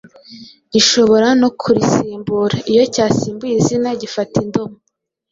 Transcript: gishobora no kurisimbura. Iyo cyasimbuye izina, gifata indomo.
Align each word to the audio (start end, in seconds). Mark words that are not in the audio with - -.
gishobora 0.73 1.27
no 1.41 1.49
kurisimbura. 1.61 2.55
Iyo 2.71 2.83
cyasimbuye 2.93 3.53
izina, 3.61 3.89
gifata 4.01 4.35
indomo. 4.43 4.77